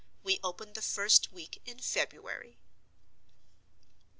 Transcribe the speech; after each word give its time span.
We 0.23 0.39
open 0.43 0.73
the 0.73 0.81
first 0.81 1.31
week 1.31 1.61
in 1.63 1.77
February. 1.77 2.57